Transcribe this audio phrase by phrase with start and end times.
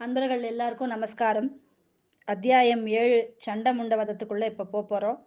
[0.00, 1.48] அன்பர்கள் எல்லாருக்கும் நமஸ்காரம்.
[2.28, 5.18] அத்தியாயம் ஏழு சண்டை முண்டவதத்துக்குள்ளே இப்போ போக போகிறோம்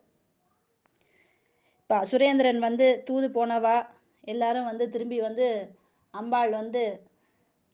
[1.80, 3.76] இப்போ சுரேந்திரன் வந்து தூது போனவா?
[4.34, 5.48] எல்லாரும் வந்து திரும்பி வந்து
[6.14, 6.84] அம்பாள் வந்து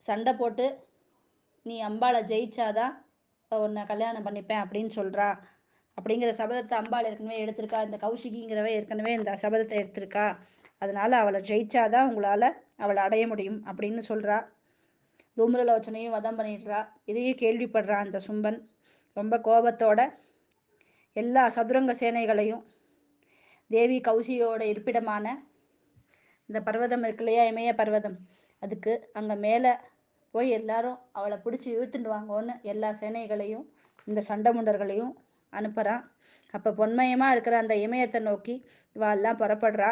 [0.07, 0.65] சண்டை போட்டு
[1.65, 2.95] நீ அம்பாளை ஜெயிச்சாதான்
[3.43, 5.29] இப்போ உன்னை கல்யாணம் பண்ணிப்பேன் அப்படின்னு சொல்கிறா
[5.97, 7.81] அப்படிங்கிற சபதத்தை அம்பாள் ஏற்கனவே எடுத்திருக்கா.
[7.87, 10.27] இந்த கௌஷிகிங்கிறவ ஏற்கனவே இந்த சபதத்தை எடுத்திருக்கா.
[10.83, 12.49] அதனால அவளை ஜெயிச்சாதான் உங்களால்
[12.85, 14.39] அவளை அடைய முடியும் அப்படின்னு சொல்கிறா
[15.37, 16.79] தூம்ரலோச்சனையும் வதம் பண்ணிடுறா.
[17.09, 18.59] இதையும் கேள்விப்படுறா அந்த சும்பன்.
[19.17, 19.99] ரொம்ப கோபத்தோட
[21.15, 22.63] எல்லா சதுரங்க சேனைகளையும்
[23.71, 25.25] தேவி கௌசியோட இருப்பிடமான
[26.49, 28.17] இந்த பர்வதம் இருக்கு இல்லையா இமய பர்வதம்.
[28.63, 29.71] அதுக்கு அங்கே மேலே
[30.33, 33.65] போய் எல்லாரும் அவளை பிடிச்சி இழுத்துட்டு வாங்கோன்னு எல்லா சேனைகளையும்
[34.07, 35.13] இந்த சண்டமுண்டர்களையும்
[35.53, 36.03] அனுப்புகிறான்
[36.53, 38.55] அப்போ பொன்மயமாக இருக்கிற அந்த இமயத்தை நோக்கி
[38.95, 39.89] இவாள்லாம் புறப்படுறா.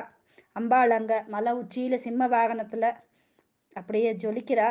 [0.59, 2.89] அம்பாள் அங்கே மலை உச்சியில் சிம்ம வாகனத்தில்
[3.75, 4.67] அப்படியே ஜொலிக்கிறா.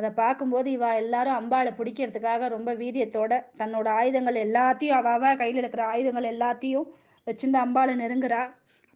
[0.00, 6.28] அதை பார்க்கும்போது இவா எல்லாரும் அம்பாளை பிடிக்கிறதுக்காக ரொம்ப வீரியத்தோட தன்னோட ஆயுதங்கள் எல்லாத்தையும் அவாவா கையில் இருக்கிற ஆயுதங்கள்
[6.34, 6.86] எல்லாத்தையும்
[7.26, 8.42] வச்சுட்டு அம்பாளை நெருங்குறா.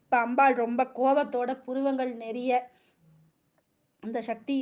[0.02, 2.52] அப்போ அம்பாள் ரொம்ப கோபத்தோட புருவங்கள் நெறிய
[4.02, 4.56] அந்த சக்தி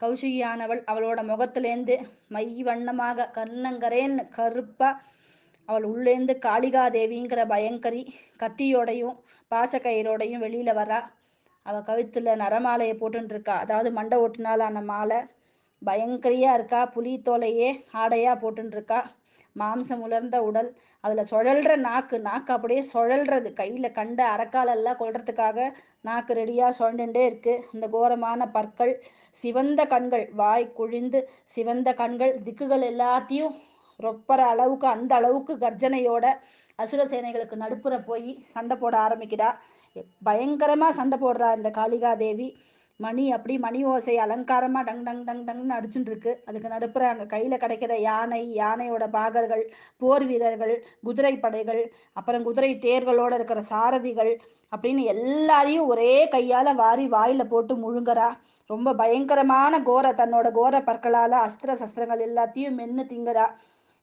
[0.00, 1.94] கௌஷிகியானவள் அவளோட முகத்துலேருந்து
[2.34, 4.90] மை வண்ணமாக கர்ணங்கரேன்னு கருப்பா
[5.68, 8.02] அவள் உள்ளேந்து காளிகாதேவிங்கிற பயங்கரி
[8.42, 9.16] கத்தியோடையும்
[9.50, 11.00] பாசக்கயிறோடையும் வெளியில வரா.
[11.66, 15.20] அவ கழுத்துல நரமாலையை போட்டுருக்கா அதாவது மண்டை ஓட்டுனாலான மாலை.
[15.86, 16.80] பயங்கரியா இருக்கா?
[16.96, 17.70] புலி தோலையே
[18.02, 19.00] ஆடையா போட்டுன்னு
[19.56, 20.68] மாம்சம் உலர்ந்த உடல்.
[21.04, 23.48] அதுல சுழல்ற நாக்கு நாக்கு அப்படியே சுழல்றது.
[23.60, 25.68] கையில கண்ட அறக்காலெல்லாம் கொள்றதுக்காக
[26.00, 27.54] நாக்கு ரெடியா சுழண்டுட்டே இருக்கு.
[27.74, 28.92] இந்த கோரமான பற்கள்
[29.44, 31.20] சிவந்த கண்கள் வாய் குழிந்து
[31.54, 33.56] சிவந்த கண்கள் திக்குகள் எல்லாத்தையும்
[34.00, 36.26] ரொப்பற அளவுக்கு அந்த அளவுக்கு கர்ஜனையோட
[36.76, 39.50] அசுர சேனைகளுக்கு நடுப்புற போய் சண்டை போட ஆரம்பிக்கிறா.
[40.26, 42.48] பயங்கரமா சண்டை போடுறா இந்த காளிகா தேவி
[43.00, 47.54] மணி அப்படி மணி ஓசை அலங்காரமா டங் டங் டங் டங்னு அடிச்சுட்டு இருக்கு அதுக்கு நடுப்புற அங்க கையில
[47.56, 49.64] கிடைக்கிற யானை யானையோட பாகர்கள்
[50.02, 54.32] போர் வீரர்கள் குதிரை படைகள் அப்புறம் குதிரை தேர்களோட இருக்கிற சாரதிகள்
[54.72, 58.28] அப்படின்னு எல்லாரையும் ஒரே கையால வாரி வாயில போட்டு முழுங்குறா.
[58.70, 63.46] ரொம்ப பயங்கரமான கோர தன்னோட கோர பற்களால அஸ்திர சஸ்திரங்கள் எல்லாத்தையும் மென்னு திங்குறா.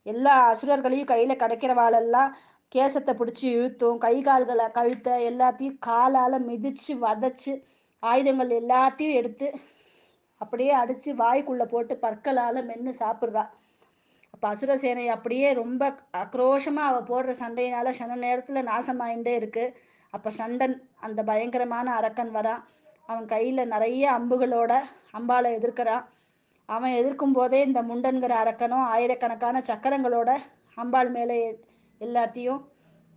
[0.06, 2.32] எல்லா அசுரர்களையும் கையில கிடைக்கிறவாளெல்லாம்
[2.72, 7.52] கேசத்தை பிடிச்சி இழுத்தும் கை கால்களை கழுத்த எல்லாத்தையும் காலால மிதிச்சு வதச்சு
[8.10, 9.48] ஆயுதங்கள் எல்லாத்தையும் எடுத்து
[10.40, 13.44] அப்படியே அடித்து வாய்க்குள்ளே போட்டு பற்களால் மென்று சாப்பிட்றா.
[14.34, 15.82] அப்போ அசுரசேனை அப்படியே ரொம்ப
[16.22, 19.64] ஆக்ரோஷமாக அவள் போடுற சண்டையினால சன நேரத்தில் நாசமாயிண்டே இருக்கு.
[20.14, 20.74] அப்போ சண்டன்
[21.06, 22.64] அந்த பயங்கரமான அரக்கன் வரான்
[23.08, 24.72] அவன் கையில் நிறைய அம்புகளோட
[25.18, 26.04] அம்பாளை எதிர்க்கிறான்
[26.68, 30.30] அவன் எதிர்க்கும் போதே இந்த முண்டன்கிற அரக்கனும் ஆயிரக்கணக்கான சக்கரங்களோட
[30.82, 31.36] அம்பாள் மேலே
[32.00, 32.62] எல்லாத்தையும்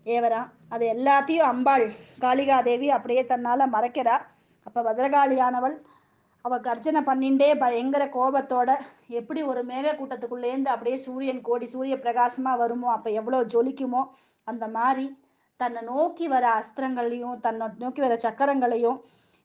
[0.05, 1.85] ஏவரான் அது எல்லாத்தையும் அம்பாள்
[2.23, 4.17] காளிகாதேவி அப்படியே தன்னால் மறைக்கிறா.
[4.67, 5.75] அப்போ பத்ரகாளியானவள்
[6.45, 8.69] அவள் கர்ஜனை பண்ணிண்டே பயங்கர கோபத்தோட
[9.19, 14.01] எப்படி ஒரு மேக கூட்டத்துக்குள்ளேருந்து அப்படியே சூரியன் கோடி சூரிய பிரகாசமா வருமோ அப்போ எவ்வளோ ஜொலிக்குமோ
[14.47, 15.05] அந்த மாதிரி
[15.59, 18.99] தன்னை நோக்கி வர அஸ்திரங்களையும் தன்னை நோக்கி வர சக்கரங்களையும்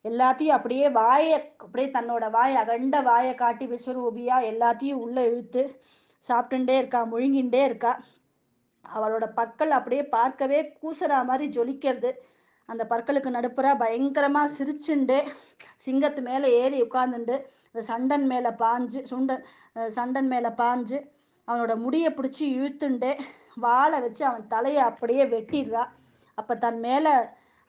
[0.05, 1.31] எல்லாத்தையும் அப்படியே வாயை
[1.65, 5.63] அப்படியே தன்னோட வாயை அகண்ட வாயை காட்டி விஸ்வரூபியா எல்லாத்தையும் உள்ள இழுத்து
[6.25, 7.93] சாப்பிட்டுட்டே இருக்கா முழுங்கிண்டே இருக்கா.
[8.85, 12.11] அவளோட பற்கள் அப்படியே பார்க்கவே கூசுறா மாதிரி ஜொலிக்கிறது.
[12.73, 15.19] அந்த பற்களுக்கு நடுப்புற பயங்கரமாக சிரிச்சுண்டு
[15.87, 17.37] சிங்கத்து மேலே ஏறி உட்காந்துண்டு
[17.71, 19.45] இந்த சண்டன் மேலே பாஞ்சு சுண்டன்
[19.97, 20.99] சண்டன் மேலே பாஞ்சு
[21.49, 23.11] அவனோட முடியை பிடிச்சி இழுத்துண்டு
[23.65, 25.83] வாழை வச்சு அவன் தலையை அப்படியே வெட்டிடுறா.
[26.39, 27.13] அப்போ தன் மேலே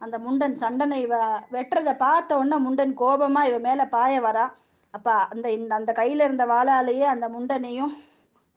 [0.02, 1.16] அந்த முண்டன் சண்டனை இவ
[1.56, 4.46] வெட்டுறதை பார்த்த உடனே முண்டன் கோபமாக இவ மேலே பாய வரா.
[4.94, 5.48] அப்போ அந்த
[5.80, 7.94] அந்த கையில் இருந்த வாளாலேயே அந்த முண்டனையும்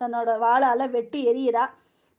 [0.00, 1.64] தன்னோட வாளால் வெட்டி எரியிறா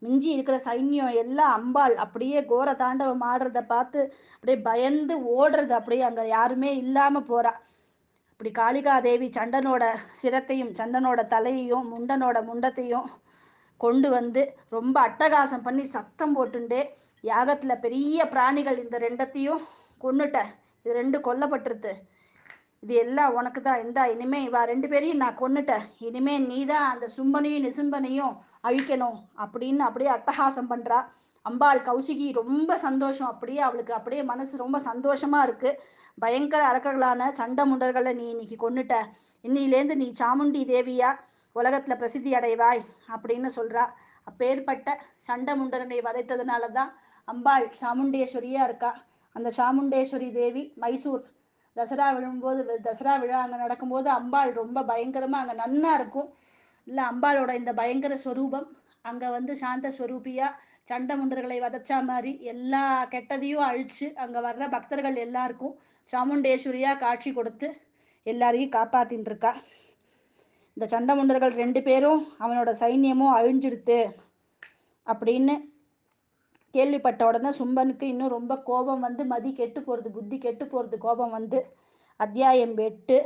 [0.02, 4.00] மிஞ்சி இருக்கிற சைன்யம் எல்லாம் அம்பாள் அப்படியே கோர தாண்டவம் ஆடுறத பார்த்து
[4.34, 7.54] அப்படியே பயந்து ஓடுறது அப்படியே அங்கே யாருமே இல்லாமல் போறா.
[8.32, 9.84] இப்படி காளிகாதேவி சண்டனோட
[10.20, 13.08] சிரத்தையும் சண்டனோட தலையையும் முண்டனோட முண்டத்தையும்
[13.80, 14.42] கொண்டு வந்து
[14.76, 16.82] ரொம்ப அட்டகாசம் பண்ணி சத்தம் போட்டுண்டே
[17.24, 19.64] யாகத்தில் பெரிய பிராணிகள் இந்த ரெண்டத்தையும்
[20.04, 20.38] கொன்னுட்ட.
[20.82, 21.94] இது ரெண்டு கொல்லப்பட்டிருது
[22.84, 25.86] இது எல்லாம் உனக்கு தான் இந்தா இனிமே இவா ரெண்டு பேரையும் நான் கொன்னுட்டேன்.
[26.08, 28.36] இனிமே நீ தான் அந்த சும்பனையும் நிசும்பனையும்
[28.68, 31.00] அழிக்கணும் அப்படின்னு அப்படியே அட்டகாசம் பண்ணுறா
[31.46, 33.30] அம்பாள் கௌசிகி ரொம்ப சந்தோஷம்.
[33.34, 35.70] அப்படியே அவளுக்கு அப்படியே மனசு ரொம்ப சந்தோஷமா இருக்கு.
[36.24, 38.96] பயங்கர அரக்கர்களான சண்டை முண்டர்களை நீ இன்னைக்கு கொண்டுட்ட
[39.44, 41.12] இன்னிலேருந்து நீ சாமுண்டி தேவியா?
[41.56, 42.82] உலகத்துல பிரசித்தி அடைவாய்
[43.14, 43.86] அப்படின்னு சொல்றா.
[44.30, 44.98] அப்பேற்பட்ட
[45.28, 46.92] சண்டை முண்டர்களை வதைத்ததுனால தான்
[47.28, 48.92] அம்பாள் சாமுண்டேஸ்வரியா இருக்கா.
[49.36, 51.24] அந்த சாமுண்டேஸ்வரி தேவி மைசூர்
[51.76, 56.30] தசரா விழும்போது தசரா விழா அங்கே நடக்கும்போது அம்பாள் ரொம்ப பயங்கரமாக அங்கே நன்னா இருக்கும்.
[56.88, 58.68] இல்லை அம்பாளோட இந்த பயங்கர ஸ்வரூபம்
[59.02, 60.48] அங்கே வந்து சாந்த ஸ்வரூபியா
[60.90, 65.76] சண்டமுண்டர்களை வதச்சா மாதிரி எல்லா கெட்டதையும் அழிச்சு அங்கே வர்ற பக்தர்கள் எல்லாருக்கும்
[66.10, 67.68] சாமுண்டேஸ்வரியா காட்சி கொடுத்து
[68.26, 69.52] எல்லாரையும் காப்பாத்தின்னு இருக்கா
[70.78, 74.00] இந்த சண்டமுண்டர்கள் ரெண்டு பேரும் அவனோட சைன்யமும் அழிஞ்சிடுத்து
[75.08, 75.56] அப்படின்னு
[76.74, 81.60] கேள்விப்பட்ட உடனே சும்பனுக்கு இன்னும் ரொம்ப கோபம் வந்து மதி கெட்டு போகிறது புத்தி கெட்டு போகிறது கோபம் வந்து
[82.20, 83.18] அத்தியாயம் எட்டு.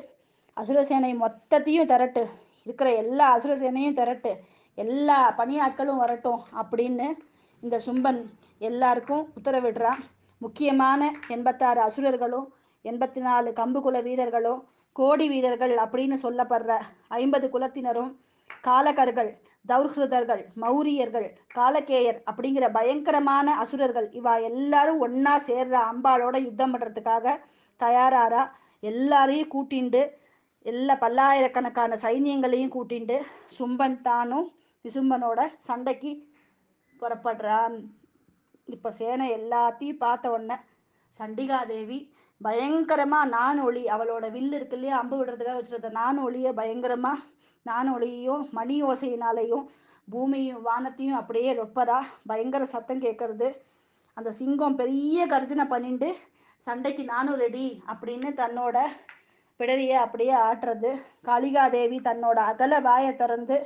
[0.58, 2.24] அசுரசேனை மொத்தத்தையும் திரட்டு.
[2.66, 4.32] இருக்கிற எல்லா அசுரசேனையும் திரட்டு
[4.78, 7.08] எல்லா பணியாட்களும் வரட்டும் அப்படின்னு
[7.64, 8.20] இந்த சும்பன்
[8.60, 10.02] எல்லாருக்கும் உத்தரவிடுறான்.
[10.42, 12.48] முக்கியமான எண்பத்தாறு அசுரர்களும்
[12.86, 14.62] எண்பத்தி நாலு கம்பு குல வீரர்களும்
[14.96, 16.72] கோடி வீரர்கள் அப்படின்னு சொல்லப்படுற
[17.08, 18.12] ஐம்பது குலத்தினரும்
[18.62, 19.30] காலகர்கள்
[19.66, 24.08] தௌர்ஹிருதர்கள் மௌரியர்கள் காலகேயர் அப்படிங்கிற பயங்கரமான அசுரர்கள்.
[24.20, 27.36] இவா எல்லாரும் ஒன்னா சேர்ற அம்பாளோட யுத்தம் பண்றதுக்காக
[27.80, 28.44] தயாராரா
[28.80, 30.02] எல்லாரையும் கூட்டிண்டு
[30.66, 33.16] எல்லா பல்லாயிரக்கணக்கான சைன்யங்களையும் கூட்டிண்டு
[33.58, 34.48] சும்பன் தானும்
[34.86, 36.12] விசும்பனோட சண்டைக்கு
[37.02, 37.76] புறப்படுறான்.
[38.76, 40.58] இப்போ சேனை எல்லாத்தையும் பார்த்த உடனே
[41.20, 41.98] சண்டிகாதேவி
[42.42, 47.26] பயங்கரமாக நானொளி அவளோட வில்லு இருக்கு இல்லையா அம்பு விடுறதுக்காக வச்சுருந்த நானொளியை பயங்கரமாக
[47.66, 49.66] நானொளியையும் மணி ஓசையினாலையும்
[50.08, 52.00] பூமியும் வானத்தையும் அப்படியே ரொப்பரா
[52.30, 53.50] பயங்கர சத்தம் கேட்கறது.
[54.18, 56.10] அந்த சிங்கம் பெரிய கர்ஜனை பண்ணிண்டு
[56.62, 58.78] சண்டைக்கு நானும் ரெடி அப்படின்னு தன்னோட
[59.62, 60.92] பிடரியை அப்படியே ஆட்டுறது.
[61.26, 63.58] காளிகாதேவி தன்னோட அகல வாயை திறந்து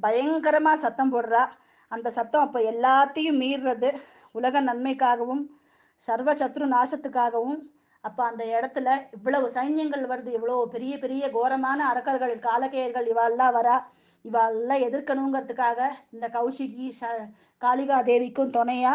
[0.00, 1.46] பயங்கரமாக சத்தம் போடுறா.
[1.88, 3.90] அந்த சத்தம் அப்போ எல்லாத்தையும் மீறுறது.
[4.32, 5.42] உலக நன்மைக்காகவும்
[5.96, 7.58] சர்வ சத்ரு நாசத்துக்காகவும்
[8.00, 10.30] அப்போ அந்த இடத்துல இவ்வளவு சைன்யங்கள் வருது.
[10.36, 13.76] இவ்வளோ பெரிய பெரிய கோரமான அரக்கர்கள் காலகேயர்கள் இவாள்லாம் வரா.
[14.24, 15.78] இவாள்லாம் எதிர்க்கணுங்கிறதுக்காக
[16.10, 17.10] இந்த கௌஷிகி ச
[17.60, 18.94] காளிகா தேவிக்கும் துணையா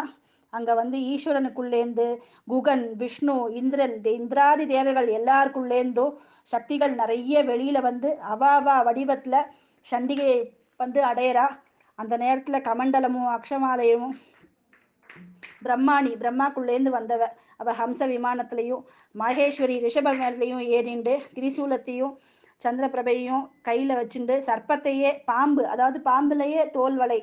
[0.50, 2.18] அங்கே வந்து ஈஸ்வரனுக்குள்ளேந்து
[2.48, 6.14] குகன் விஷ்ணு இந்திரன் தே- இந்திராதி தேவர்கள் எல்லாருக்குள்ளேந்தும்
[6.52, 9.36] சக்திகள் நிறைய வெளியில வந்து அவாவா வடிவத்துல
[9.86, 10.40] சண்டிகையை
[10.80, 11.46] வந்து அடையறா.
[12.00, 14.16] அந்த நேரத்துல கமண்டலமும் அக்ஷமாலயமும்
[15.62, 17.22] பிரம்மாணி பிரம்மாக்குள்ளேருந்து வந்தவ.
[17.58, 18.84] அவ ஹம்ச விமானத்திலையும்
[19.16, 22.14] மகேஸ்வரி ரிஷப மேலையும் ஏறிண்டு திரிசூலத்தையும்
[22.62, 27.20] சந்திரபிரபையும் கையில வச்சுண்டு சர்ப்பத்தையே பாம்பு அதாவது பாம்புலையே தோல்வலை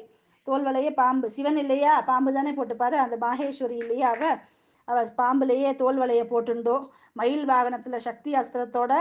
[0.47, 1.27] தோல்வலையே பாம்பு.
[1.31, 2.01] சிவன் இல்லையா?
[2.01, 2.97] பாம்பு தானே போட்டுப்பாரு.
[3.05, 4.09] அந்த மாகேஸ்வரி இல்லையா?
[4.11, 4.23] அவ
[4.85, 5.05] அவ
[5.75, 6.89] தோல் வலையை போட்டுண்டோ.
[7.13, 9.01] மயில் வாகனத்துல சக்தி அஸ்திரத்தோட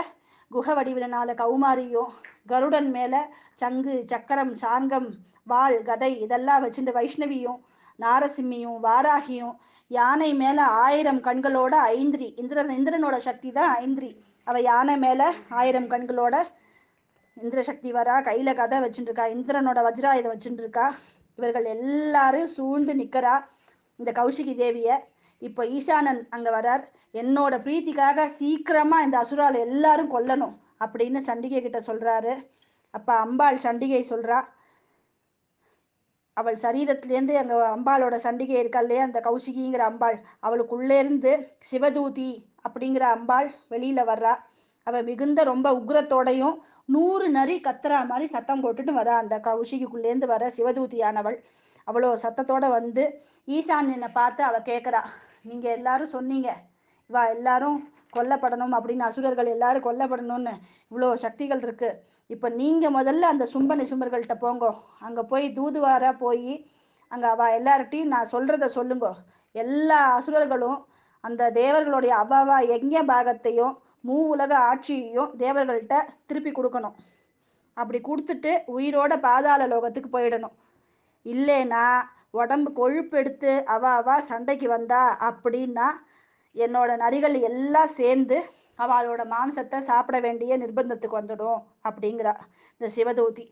[0.50, 2.10] குக வடிவினால கௌமாரியும்
[2.46, 5.08] கருடன் மேல சங்கு சக்கரம் சாங்கம்
[5.44, 7.60] வாள் கதை இதெல்லாம் வச்சுட்டு வைஷ்ணவியும்
[7.98, 9.54] நாரசிம்மியும் வாராகியும்
[9.86, 12.34] யானை மேல ஆயிரம் கண்களோட ஐந்திரி.
[12.36, 14.24] இந்திரன் இந்திரனோட சக்தி தான் ஐந்திரி.
[14.44, 16.44] அவ யானை மேல ஆயிரம் கண்களோட
[17.34, 18.16] இந்திர சக்தி வரா.
[18.28, 20.94] கையில கதை வச்சுட்டு இருக்கா இந்திரனோட வஜ்ராயுதம் வச்சுட்டு இருக்கா
[21.36, 23.44] இவர்கள் எல்லாரும் சூழ்ந்து நிக்கிறா.
[23.96, 26.82] இந்த கௌஷிகி தேவிய இப்போ ஈசானன் அங்கே வரார்.
[27.22, 30.54] என்னோட பிரீத்திக்காக சீக்கிரமாக இந்த அசுரால் எல்லாரும் கொல்லணும்
[30.84, 32.34] அப்படின்னு சண்டிகை கிட்ட சொல்கிறாரு
[32.94, 34.38] அப்போ அம்பாள் சண்டிகை சொல்கிறா
[36.36, 39.02] அவள் சரீரத்திலேருந்து அங்கே அம்பாளோட சண்டிகை இருக்கா இல்லையா?
[39.08, 40.16] அந்த கௌசிகிங்கிற அம்பாள்.
[40.46, 41.32] அவளுக்குள்ளேருந்து
[41.70, 42.30] சிவதூதி
[42.66, 44.32] அப்படிங்கிற அம்பாள் வெளியில் வர்றா.
[44.86, 46.56] அவள் மிகுந்த ரொம்ப உக்ரத்தோடையும்
[46.94, 49.14] நூறு நரி கத்துறா மாதிரி சத்தம் போட்டுட்டு வரா.
[49.22, 51.36] அந்த கௌசிகிக்குள்ளேருந்து வர சிவதூதியானவள்.
[51.88, 53.02] அவ்வளோ சத்தத்தோட வந்து
[53.56, 55.02] ஈசான்யனை பார்த்து அவ கேட்குறா
[55.48, 56.50] நீங்க எல்லாரும் சொன்னீங்க
[57.10, 57.78] இவா எல்லாரும்
[58.16, 60.52] கொல்லப்படணும் அப்படின்னு அசுரர்கள் எல்லாரும் கொல்லப்படணும்னு
[60.90, 61.88] இவ்வளோ சக்திகள் இருக்கு.
[62.30, 64.70] இப்போ நீங்க முதல்ல அந்த சும்ப நிசும்பர்கள்ட்ட போங்கோ.
[65.06, 66.52] அங்க போய் தூதுவாரா போய்
[67.12, 69.08] அங்க அவ எல்லார்ட்டையும் நான் சொல்றத சொல்லுங்க.
[69.54, 70.78] எல்லா அசுரர்களும்
[71.24, 73.74] அந்த தேவர்களுடைய அவாவா எங்கே பாகத்தையும்
[74.08, 75.94] மூ உலக ஆட்சியையும் தேவர்கள்ட்ட
[76.28, 76.96] திருப்பி கொடுக்கணும்.
[77.76, 80.54] அப்படி கொடுத்துட்டு உயிரோட பாதாள லோகத்துக்கு போயிடணும்.
[81.26, 81.84] இல்லைன்னா
[82.30, 85.88] உடம்பு கொழுப்பெடுத்து அவ அவ சண்டைக்கு வந்தா அப்படின்னா
[86.56, 88.38] என்னோட நரிகள் எல்லாம் சேர்ந்து
[88.78, 92.34] அவளோட மாம்சத்தை சாப்பிட வேண்டிய நிர்பந்தத்துக்கு வந்துடும் அப்படிங்கிறா
[92.80, 93.44] இந்த சிவதூதி.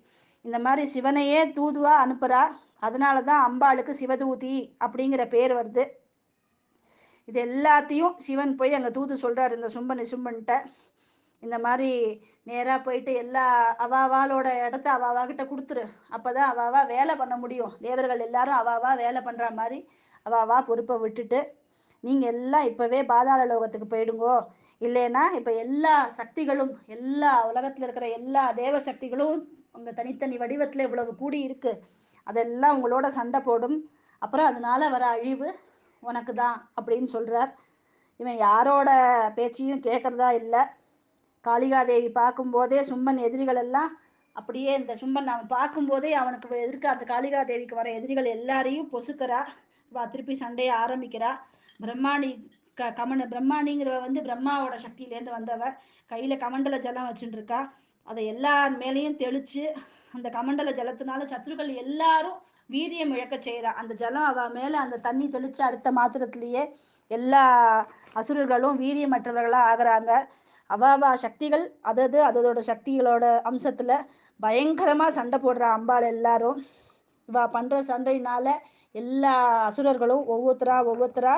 [0.44, 2.42] இந்த மாதிரி சிவனையே தூதுவா அனுப்புறா.
[2.78, 5.84] அதனால தான் அம்பாளுக்கு சிவதூதி அப்படிங்கிற பேர் வருது.
[7.28, 10.54] இது எல்லாத்தையும் சிவன் போய் அங்கே தூது சொல்கிறார் இந்த சும்ப நிசும்பன்ட்ட
[11.42, 11.90] இந்த மாதிரி
[12.50, 13.44] நேராக போயிட்டு எல்லா
[13.84, 15.84] அவாவாலோட இடத்த அவாவா கிட்ட கொடுத்துரு.
[16.14, 17.72] அப்போதான் அவாவா வேலை பண்ண முடியும்.
[17.86, 19.78] தேவர்கள் எல்லாரும் அவாவா வேலை பண்ணுற மாதிரி
[20.26, 21.40] அவாவா பொறுப்பை விட்டுட்டு
[22.04, 24.36] நீங்கள் எல்லாம் இப்போவே பாதாள லோகத்துக்கு போயிடுங்கோ.
[24.80, 29.36] இல்லைன்னா இப்போ எல்லா சக்திகளும் எல்லா உலகத்தில் இருக்கிற எல்லா தேவ சக்திகளும்
[29.76, 31.72] உங்கள் தனித்தனி வடிவத்தில் இவ்வளவு கூடி இருக்கு.
[32.26, 33.76] அதெல்லாம் உங்களோட சண்டை போடும்.
[34.22, 35.48] அப்புறம் அதனால வர அழிவு
[36.02, 37.52] உனக்கு தான் அப்படின்னு சொல்கிறார்
[38.20, 38.90] இவன் யாரோட
[39.36, 40.62] பேச்சையும் கேட்குறதா இல்லை.
[41.44, 43.92] காளிகாதேவி பார்க்கும்போதே சும்மன் எதிரிகள் எல்லாம்
[44.36, 49.40] அப்படியே இந்த சும்மன் அவன் பார்க்கும்போதே அவனுக்கு எதிர்க்க அந்த காளிகாதேவிக்கு வர எதிரிகள் எல்லாரையும் பொசுக்கிறா.
[49.92, 51.30] வா திருப்பி சண்டையை ஆரம்பிக்கிறா.
[51.84, 52.30] பிரம்மாணி
[52.78, 55.62] க கமண்ட பிரம்மாணிங்கிறவ வந்து பிரம்மாவோட சக்தியிலேருந்து வந்தவ.
[56.10, 57.60] கையில கமண்டல ஜலம் வச்சுட்டு இருக்கா
[58.08, 59.64] அதை எல்லார் மேலேயும் தெளிச்சு
[60.16, 62.38] அந்த கமண்டல ஜலத்தினால சத்துருக்கள் எல்லாரும்
[62.70, 66.62] வீரியம் இழக்க செய்கிறா அந்த ஜலம் அவ மேல அந்த தண்ணி தெளித்து அடுத்த மாத்திரத்திலேயே
[67.10, 67.42] எல்லா
[68.20, 70.12] அசுரர்களும் வீரியமற்றவர்களாக ஆகிறாங்க.
[70.72, 73.94] அவாவா சக்திகள் அதது அதோட சக்திகளோட அம்சத்தில்
[74.40, 76.58] பயங்கரமாக சண்டை போடுற அம்பாள் எல்லாரும்.
[77.28, 78.46] இவா பண்ணுற சண்டையினால
[78.94, 79.34] எல்லா
[79.68, 81.34] அசுரர்களும் ஒவ்வொருத்தரா ஒவ்வொருத்தரா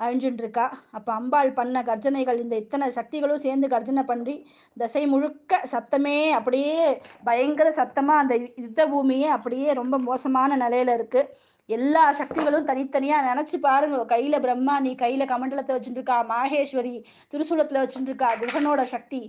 [0.00, 4.34] அழிஞ்சுட்டு இருக்கா அப்போ அம்பாள் பண்ண கர்ஜனைகள் இந்த இத்தனை சக்திகளும் சேர்ந்து கர்ஜனை பண்ணி
[4.76, 6.78] தசை முழுக்க சத்தமே அப்படியே
[7.24, 11.30] பயங்கர சத்தமாக அந்த யுத்த பூமியே அப்படியே ரொம்ப மோசமான நிலையில இருக்குது
[11.68, 13.98] எல்லா சக்திகளும் தனித்தனியாக நினச்சி பாருங்க.
[14.04, 16.96] கையில் பிரம்மா நீ கையில் கமண்டலத்தை வச்சுட்டுருக்கா மாகேஸ்வரி
[17.28, 19.20] திருசூலத்தில் வச்சுட்டுருக்கா குகனோட சக்தி.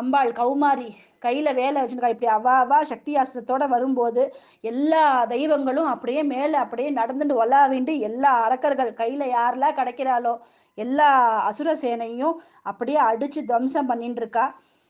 [0.00, 0.88] அம்பாள் கௌமாரி
[1.24, 2.12] கையில் வேலை வச்சுருக்கா.
[2.14, 4.22] இப்படி அவா அவா சக்தி ஆசிரத்தோட வரும்போது
[4.70, 10.34] எல்லா தெய்வங்களும் அப்படியே மேலே அப்படியே நடந்துட்டு ஒலாவிண்டு எல்லா அரக்கர்கள் கையில் யாரெல்லாம் கிடைக்கிறாளோ
[10.78, 11.08] எல்லா
[11.50, 14.46] அசுர சேனையும் அப்படியே அடித்து துவம்சம் பண்ணிட்டு இருக்கா.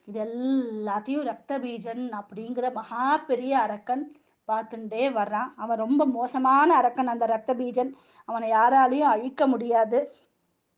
[0.08, 4.04] இது எல்லாத்தையும் ரத்த பீஜன் அப்படிங்கிற மகா பெரிய அரக்கன்
[4.48, 5.50] பார்த்துட்டே வர்றான்.
[5.56, 7.90] அவன் ரொம்ப மோசமான அரக்கன் அந்த ரத்த பீஜன்.
[8.28, 9.98] அவனை யாராலையும் அழிக்க முடியாது.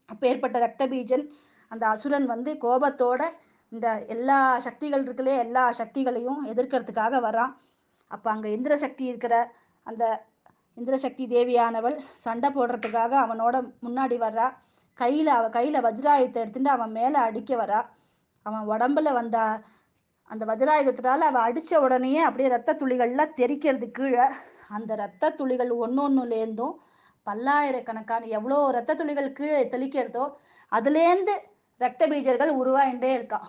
[0.09, 1.25] அப்பேற்பட்ட ரத்த பீஜன்
[1.71, 3.23] அந்த அசுரன் வந்து கோபத்தோட
[3.77, 7.53] இந்த எல்லா சக்திகள் இருக்குல்லே எல்லா சக்திகளையும் எதிர்க்கிறதுக்காக வரான்
[8.11, 9.35] அப்போ அங்கே இந்திர சக்தி இருக்கிற
[9.87, 10.05] அந்த
[10.77, 14.47] இந்திரசக்தி தேவியானவள் சண்டை போடுறதுக்காக அவனோட முன்னாடி வர்றா.
[14.99, 17.81] கையில் அவ கையில் வஜ்ராயுதத்தை எடுத்துட்டு அவன் மேலே அடிக்க வரா
[18.47, 19.37] அவன் உடம்புல வந்த
[20.31, 24.27] அந்த வஜ்ராயுதத்தினால அவன் அடித்த உடனேயே அப்படியே ரத்த துளிகள்லாம் தெரிக்கிறது கீழே
[24.69, 26.75] அந்த ரத்த துளிகள் ஒன்று ஒன்றுலேருந்தும்
[27.27, 30.25] பல்லாயிரக்கணக்கான எவ்வளோ ரத்த துளிகள் கீழே தெளிக்கிறதோ
[30.73, 31.35] அதுலேருந்து
[31.81, 33.47] ரத்த பீஜர்கள் உருவாயின்றே இருக்கான்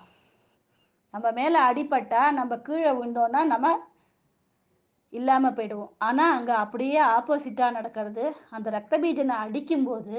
[1.14, 3.68] நம்ம மேலே அடிப்பட்டால் நம்ம கீழே விழுந்தோன்னா நம்ம
[5.14, 5.92] இல்லாமல் போயிடுவோம்.
[5.98, 8.24] ஆனால் அங்கே அப்படியே ஆப்போசிட்டாக நடக்கிறது.
[8.56, 10.18] அந்த ரத்த பீஜனை அடிக்கும்போது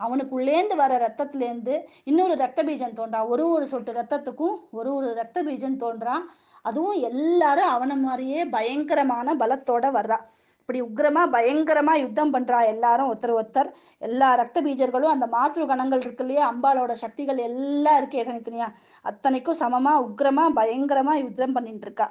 [0.00, 5.78] அவனுக்குள்ளேந்து வர ரத்தத்துலேருந்து இன்னொரு ரத்த பீஜன் தோன்றான் ஒரு ஒரு சொட்டு ரத்தத்துக்கும் ஒரு ஒரு ரத்த பீஜன்
[5.84, 6.24] தோன்றான்
[6.64, 10.24] அதுவும் எல்லாரும் அவனை மாதிரியே பயங்கரமான பலத்தோட வர்றான்
[10.68, 13.68] இப்படி உக்ரமா பயங்கரமா யுத்தம் பண்றா எல்லாரும் ஒருத்தர் ஒருத்தர்.
[14.06, 16.44] எல்லா ரத்த பீஜர்களும் அந்த மாத்ரு கணங்கள் இருக்கு இல்லையா?
[16.52, 18.68] அம்பாலோட சக்திகள் எல்லாம் இருக்கே தனித்தனியா
[19.10, 22.06] அத்தனைக்கும் சமமா உக்ரமா பயங்கரமா யுத்தம் பண்ணிட்டு இருக்கா.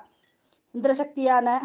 [0.75, 1.57] இந்திரசக்தியான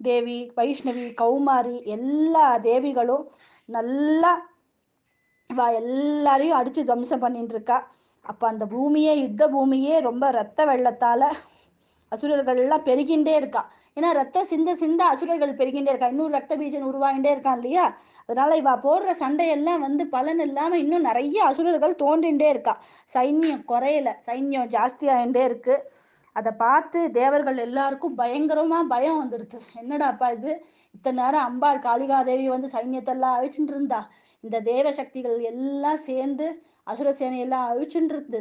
[0.00, 3.24] தேவி வைஷ்ணவி கௌமாரி எல்லா தேவிகளும்
[3.68, 4.32] நல்லா
[5.50, 7.78] வா எல்லாரையும் அடிச்சு துவம்சம் பண்ணிட்டு இருக்கா.
[8.24, 11.22] அப்போ அந்த பூமியே யுத்த பூமியே ரொம்ப ரத்த வெள்ளத்தால
[12.12, 13.60] அசுரர்கள் எல்லாம் பெருகின்றே இருக்கா.
[13.96, 16.06] ஏன்னா ரத்தம் சிந்த சிந்த அசுரர்கள் பெருகின்றே இருக்கா.
[16.06, 17.84] இன்னும் ரத்த பீஜன் உருவாகிட்டே இருக்கான் இல்லையா?
[18.26, 22.74] அதனால இவ போடுற சண்டையெல்லாம் வந்து பலன் இல்லாம இன்னும் நிறைய அசுரர்கள் தோன்றின்றே இருக்கா.
[23.14, 24.08] சைன்யம் குறையல.
[24.26, 25.76] சைன்யம் ஜாஸ்தியாகிட்டே இருக்கு.
[26.36, 30.52] அதை பார்த்து தேவர்கள் எல்லாருக்கும் பயங்கரமா பயம் வந்துடுது என்னடாப்பா இது?
[30.94, 34.00] இத்தனை நேரம் அம்பாள் காளிகாதேவி வந்து சைன்யத்தெல்லாம் அழிச்சுட்டு இருந்தா?
[34.44, 36.46] இந்த தேவ சக்திகள் எல்லாம் சேர்ந்து
[36.84, 38.40] அசுர சேனையெல்லாம் அழிச்சுட்டு இருந்து.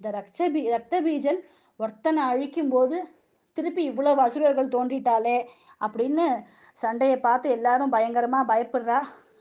[0.00, 1.40] இந்த ரக்ஷ ரத்த பீஜன்
[1.82, 2.96] ஒருத்தனை அழிக்கும் போது
[3.56, 5.38] திருப்பி இவ்வளவு அசுரர்கள் தோன்றிட்டாலே
[5.84, 6.26] அப்படின்னு
[6.82, 8.98] சண்டையை பார்த்து எல்லாரும் பயங்கரமா பயப்படுறா.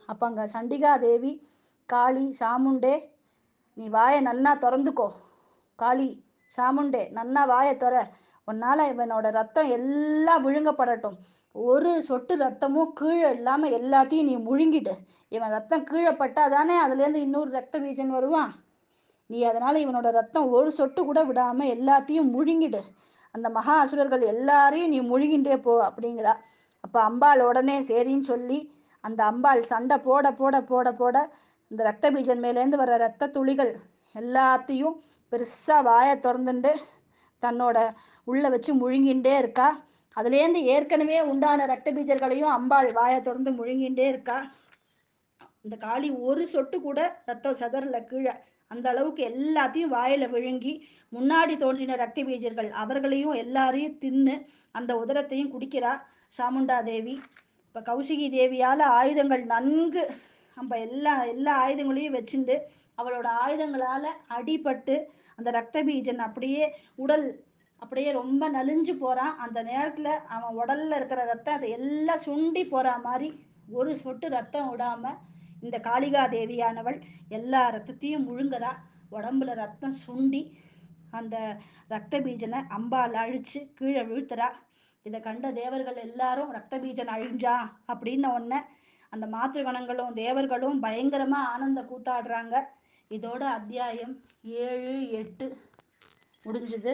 [0.09, 1.33] அப்போ அங்கே சண்டிகா தேவி
[1.89, 2.95] காளி சாமுண்டே
[3.77, 5.07] நீ வாயை நன்னா திறந்துக்கோ.
[5.79, 6.09] காளி
[6.51, 7.95] சாமுண்டே நன்னா வாயை துற.
[8.47, 11.17] உன்னால இவனோட ரத்தம் எல்லாம் விழுங்கப்படட்டும்.
[11.55, 14.93] ஒரு சொட்டு ரத்தமும் கீழே இல்லாமல் எல்லாத்தையும் நீ முழுங்கிடு.
[15.35, 18.51] இவன் ரத்தம் கீழே பட்டாதானே அதுலேருந்து இன்னொரு ரத்த வீஜன் வருவான்?
[19.29, 22.81] நீ அதனால இவனோட ரத்தம் ஒரு சொட்டு கூட விடாம எல்லாத்தையும் முழுங்கிடு.
[23.35, 26.33] அந்த மகா அசுரர்கள் எல்லாரையும் நீ முழுகின்றே போ அப்படிங்கிறா.
[26.83, 28.59] அப்ப அம்பாள் உடனே சரின்னு சொல்லி
[29.03, 31.17] அந்த அம்பாள் சண்டை போட போட போட போட
[31.71, 33.71] இந்த ரத்த பீஜன் மேலேருந்து வர ரத்த துளிகள்
[34.15, 34.95] எல்லாத்தையும்
[35.31, 36.71] பெருசா வாயை திறந்துண்டு
[37.43, 37.77] தன்னோட
[38.23, 39.67] உள்ள வச்சு முழுங்கின்றே இருக்கா.
[40.17, 44.37] அதுலேருந்து ஏற்கனவே உண்டான ரத்த பீஜர்களையும் அம்பாள் வாயை திறந்து முழுங்கின்றே இருக்கா.
[45.61, 48.33] இந்த காளி ஒரு சொட்டு கூட ரத்தம் சதறல கீழே.
[48.71, 50.73] அந்த அளவுக்கு எல்லாத்தையும் வாயில விழுங்கி
[51.13, 54.35] முன்னாடி தோன்றின ரத்த பீஜர்கள் அவர்களையும் எல்லாரையும் தின்னு
[54.71, 55.93] அந்த உதரத்தையும் குடிக்கிறா
[56.37, 57.13] சாமுண்டா தேவி.
[57.67, 60.03] இப்ப கௌசிகி தேவியால ஆயுதங்கள் நன்கு
[60.57, 62.55] நம்ம எல்லா எல்லா ஆயுதங்களையும் வச்சுண்டு
[62.97, 64.95] அவளோட ஆயுதங்களால அடிபட்டு
[65.39, 66.63] அந்த ரத்த பீஜன் அப்படியே
[66.95, 67.27] உடல்
[67.81, 73.29] அப்படியே ரொம்ப நலிஞ்சு போறான் அந்த நேரத்துல அவன் உடல்ல இருக்கிற ரத்தம் அதை எல்லாம் சுண்டி போற மாதிரி
[73.71, 75.13] ஒரு சொட்டு ரத்தம் விடாம
[75.61, 76.97] இந்த காளிகா தேவியானவள்
[77.29, 78.71] எல்லா ரத்தத்தையும் முழுங்குறா
[79.11, 80.41] உடம்புல ரத்தம் சுண்டி
[81.17, 81.35] அந்த
[81.87, 84.49] ரத்த பீஜனை அம்பால் அழிச்சு கீழே விழுத்துறா.
[85.05, 87.55] இதை கண்ட தேவர்கள் எல்லாரும் ரத்த பீஜன் அழிஞ்சா
[87.91, 88.59] அப்படின்ன உடனே
[89.13, 92.55] அந்த மாத்திருகணங்களும் தேவர்களும் பயங்கரமா ஆனந்த கூத்தாடுறாங்க.
[93.11, 94.13] இதோட அத்தியாயம்
[94.65, 95.45] ஏழு எட்டு
[96.45, 96.93] முடிஞ்சுது.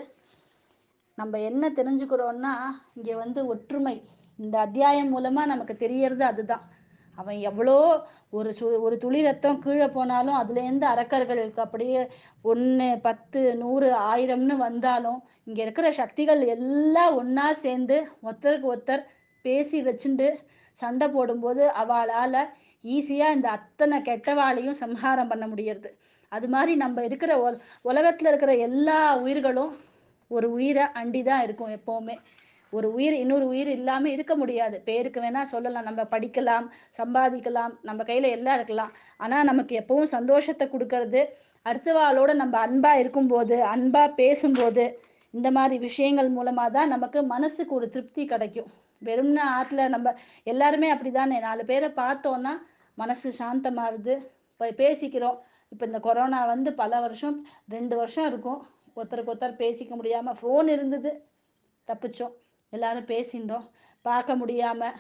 [1.18, 2.54] நம்ம என்ன தெரிஞ்சுக்கிறோம்னா
[2.96, 3.96] இங்கே வந்து ஒற்றுமை.
[4.40, 6.64] இந்த அத்தியாயம் மூலமாக நமக்கு தெரியறது அதுதான்.
[7.18, 7.78] அவன் எவ்வளோ
[8.30, 12.02] ஒரு சு ஒரு துளி ரத்தம் கீழே போனாலும் அதுலேருந்து அரக்கர்களுக்கு அப்படியே
[12.46, 19.04] ஒன்று பத்து நூறு ஆயிரம்னு வந்தாலும் இங்கே இருக்கிற சக்திகள் எல்லாம் ஒன்றா சேர்ந்து ஒருத்தருக்கு ஒருத்தர்
[19.46, 20.28] பேசி வச்சுட்டு
[20.78, 22.42] சண்டை போடும்போது அவளால்
[22.84, 25.90] ஈஸியாக இந்த அத்தனை கெட்டவாளையும் சம்ஹாரம் பண்ண முடியறது.
[26.32, 29.74] அது மாதிரி நம்ம இருக்கிற உல உலகத்தில் இருக்கிற எல்லா உயிர்களும்
[30.32, 32.16] ஒரு உயிரை அண்டி தான் இருக்கும் எப்போவுமே.
[32.78, 34.78] ஒரு உயிர் இன்னொரு உயிர் இல்லாமல் இருக்க முடியாது.
[34.90, 35.88] பேருக்கு வேணால் சொல்லலாம்.
[35.90, 36.68] நம்ம படிக்கலாம்
[37.00, 38.94] சம்பாதிக்கலாம் நம்ம கையில் எல்லாம் இருக்கலாம்.
[39.24, 41.22] ஆனால் நமக்கு எப்பவும் சந்தோஷத்தை கொடுக்கறது
[41.66, 44.86] அடுத்தவாளோட நம்ம அன்பாக இருக்கும்போது அன்பாக பேசும்போது
[45.34, 48.70] இந்த மாதிரி விஷயங்கள் மூலமாக தான் நமக்கு மனசுக்கு ஒரு திருப்தி கிடைக்கும்.
[49.08, 50.14] வெறும்னா ஆற்றுல நம்ம
[50.52, 52.54] எல்லாருமே அப்படி தானே நாலு பேரை பார்த்தோன்னா
[53.02, 54.16] மனசு சாந்தமாகுது.
[54.52, 55.38] இப்போ பேசிக்கிறோம்.
[55.74, 57.38] இப்போ இந்த கொரோனா வந்து பல வருஷம்
[57.76, 58.62] ரெண்டு வருஷம் இருக்கும்.
[58.98, 61.12] ஒருத்தருக்கு ஒருத்தர் பேசிக்க முடியாமல் ஃபோன் இருந்தது
[61.88, 62.34] தப்பிச்சோம்.
[62.76, 63.66] எல்லாரும் பேசிட்டோம்
[64.06, 64.98] பார்க்க முடியாமல்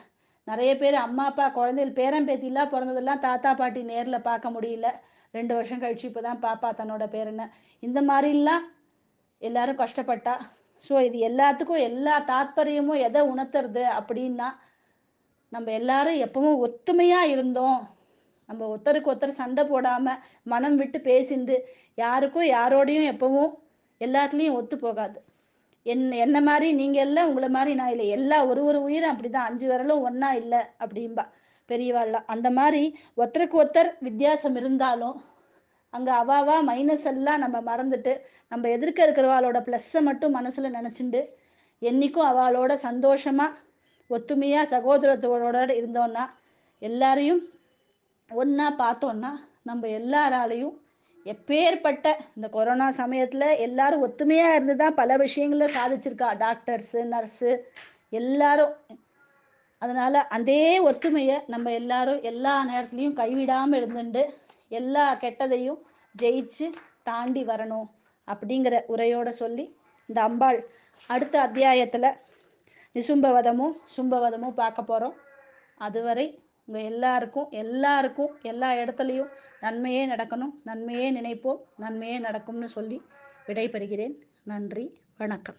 [0.48, 4.88] நிறைய பேர் அம்மா அப்பா குழந்தைகள் பேரன் பேத்திலாம் பிறந்ததெல்லாம் தாத்தா பாட்டி நேரில் பார்க்க முடியல.
[5.34, 7.46] ரெண்டு வருஷம் கழிச்சு இப்போ தான் பாப்பா தன்னோட பேரனை
[7.84, 8.63] இந்த மாதிரிலாம்
[9.41, 10.36] எல்லாரும் கஷ்டப்பட்டா.
[10.84, 14.48] ஸோ இது எல்லாத்துக்கும் எல்லா தாத்பரியமும் எதை உணர்த்துறது அப்படின்னா
[15.51, 17.82] நம்ம எல்லாரும் எப்பவும் ஒத்துமையாக இருந்தோம்.
[18.50, 21.55] நம்ம ஒருத்தருக்கு ஒருத்தர் சண்டை போடாமல் மனம் விட்டு பேசிந்து
[22.03, 23.53] யாருக்கும் யாரோடையும் எப்பவும்
[24.01, 25.17] எல்லாத்துலேயும் ஒத்து போகாது.
[25.86, 28.08] என் என்ன மாதிரி நீங்கள் எல்லாம் உங்களை மாதிரி நான் இல்லை.
[28.18, 31.25] எல்லா ஒரு ஒரு உயிரும் அப்படி தான் அஞ்சு விரலும் ஒன்றா இல்லை அப்படிம்பா.
[31.70, 32.27] பெரியவாள்லாம்.
[32.27, 32.82] அந்த மாதிரி
[33.18, 35.15] ஒருத்தருக்கு ஒருத்தர் வித்தியாசம் இருந்தாலும்
[35.94, 38.13] அங்கே அவாவா மைனஸ் எல்லாம் நம்ம மறந்துட்டு
[38.51, 41.22] நம்ம எதிர்க்க இருக்கிறவாளோட ப்ளஸ்ஸை மட்டும் மனசில் நினச்சிண்டு
[41.82, 43.58] என்றைக்கும் அவளோட சந்தோஷமாக
[44.10, 46.24] ஒத்துமையாக சகோதரத்தோட இருந்தோன்னா
[46.82, 47.42] எல்லாரையும்
[48.32, 49.32] ஒன்றா பார்த்தோன்னா
[49.63, 50.75] நம்ம எல்லாராலையும்
[51.25, 56.29] எப்பேற்பட்ட இந்த கொரோனா சமயத்தில் எல்லாரும் ஒத்துமையாக இருந்து தான் பல விஷயங்களை சாதிச்சிருக்கா.
[56.38, 57.51] டாக்டர்ஸு நர்ஸு
[58.10, 58.74] எல்லாரும்.
[59.82, 64.24] அதனால் அதே ஒத்துமையை நம்ம எல்லாரும் எல்லா நேரத்துலையும் கைவிடாமல் இருந்துட்டு
[64.70, 65.82] எல்லா கெட்டதையும்
[66.15, 66.67] ஜெயிச்சு
[67.03, 67.88] தாண்டி வரணும்
[68.27, 69.65] அப்படிங்கிற உரையோட சொல்லி
[70.10, 70.60] இந்த அம்பாள்
[71.10, 72.10] அடுத்த அத்தியாயத்தில்
[72.96, 75.15] நிசும்பவதமும் சும்பவதமும் பார்க்க போகிறோம்
[75.77, 76.25] அதுவரை
[76.65, 79.29] உங்கள் எல்லாருக்கும் எல்லாருக்கும் எல்லா இடத்துலையும்
[79.60, 80.53] நன்மையே நடக்கணும்.
[80.63, 81.57] நன்மையே நினைப்போம்.
[81.77, 83.01] நன்மையே நடக்கும்னு சொல்லி
[83.48, 84.15] விடைபெறுகிறேன்.
[84.43, 85.00] நன்றி.
[85.17, 85.55] வணக்கம்.